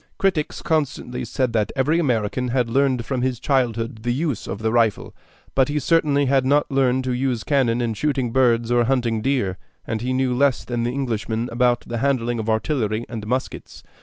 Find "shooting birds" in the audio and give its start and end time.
7.93-8.71